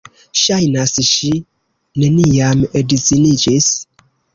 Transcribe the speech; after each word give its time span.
Ŝajnas, 0.43 0.93
ŝi 1.11 1.29
neniam 2.05 2.67
edziniĝis. 2.83 3.75